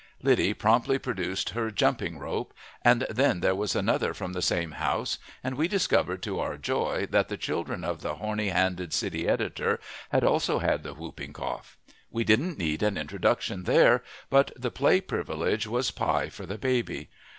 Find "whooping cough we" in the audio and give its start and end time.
10.95-12.23